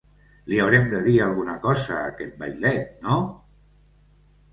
[0.51, 3.19] Li haurem de dir alguna cosa a aquest vailet, no?